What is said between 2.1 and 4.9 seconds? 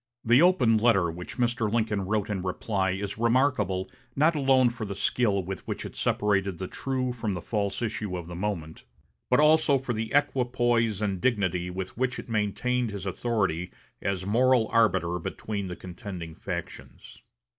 in reply is remarkable not alone for